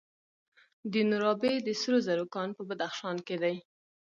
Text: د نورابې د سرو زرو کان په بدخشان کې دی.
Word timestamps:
د 0.91 0.93
نورابې 1.09 1.53
د 1.65 1.67
سرو 1.81 1.97
زرو 2.07 2.25
کان 2.35 2.49
په 2.57 2.63
بدخشان 2.69 3.17
کې 3.27 3.35
دی. 3.43 3.55